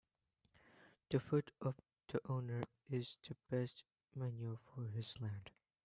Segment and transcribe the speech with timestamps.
[1.11, 1.75] The foot of
[2.07, 3.83] the owner is the best
[4.17, 5.51] manure for his land